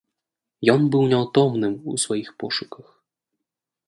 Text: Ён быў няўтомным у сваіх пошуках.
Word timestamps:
Ён 0.73 0.81
быў 0.95 1.03
няўтомным 1.11 1.73
у 1.91 1.97
сваіх 2.05 2.31
пошуках. 2.45 2.87